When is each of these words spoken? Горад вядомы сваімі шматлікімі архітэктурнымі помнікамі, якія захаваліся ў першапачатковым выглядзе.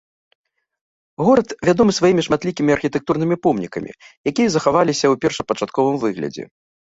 Горад 1.27 1.49
вядомы 1.67 1.91
сваімі 1.97 2.25
шматлікімі 2.27 2.71
архітэктурнымі 2.77 3.35
помнікамі, 3.45 3.91
якія 4.33 4.49
захаваліся 4.55 5.05
ў 5.05 5.15
першапачатковым 5.27 5.95
выглядзе. 6.07 6.43